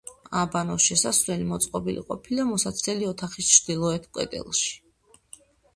[0.43, 4.77] აბანოს შესასვლელი მოწყობილი ყოფილა მოსაცდელი ოთახის ჩრდილოეთ კედელში.